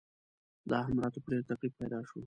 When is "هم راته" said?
0.87-1.19